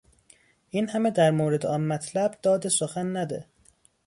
این 0.69 0.89
همه 0.89 1.11
در 1.11 1.31
مورد 1.31 1.65
آن 1.65 1.85
مطلب 1.87 2.37
داد 2.41 2.67
سخن 2.67 3.17
نده. 3.17 3.45